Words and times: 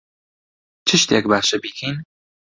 چ 0.87 0.89
شتێک 1.01 1.25
باشە 1.31 1.57
بیکەین؟ 1.63 1.97